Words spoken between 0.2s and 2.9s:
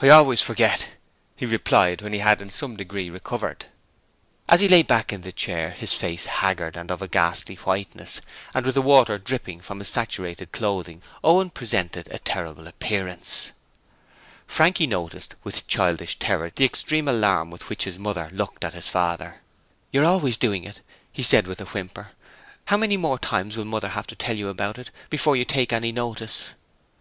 ways for get,' he replied, when he had in some